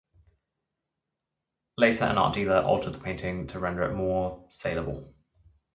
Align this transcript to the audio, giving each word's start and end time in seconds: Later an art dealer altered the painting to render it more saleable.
Later 1.77 2.05
an 2.05 2.17
art 2.17 2.33
dealer 2.33 2.63
altered 2.63 2.93
the 2.93 2.99
painting 2.99 3.45
to 3.45 3.59
render 3.59 3.83
it 3.83 3.93
more 3.93 4.43
saleable. 4.49 5.13